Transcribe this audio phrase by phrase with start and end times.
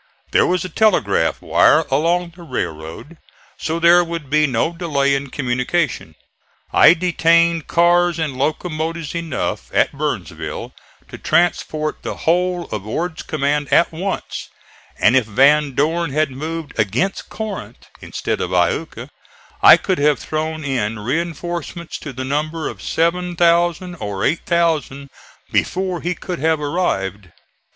[0.31, 3.19] There was a telegraph wire along the railroad,
[3.55, 6.15] so there would be no delay in communication.
[6.73, 10.73] I detained cars and locomotives enough at Burnsville
[11.09, 14.49] to transport the whole of Ord's command at once,
[14.97, 19.07] and if Van Dorn had moved against Corinth instead of Iuka
[19.61, 25.11] I could have thrown in reinforcements to the number of 7,000 or 8,000
[25.51, 27.27] before he could have arrived.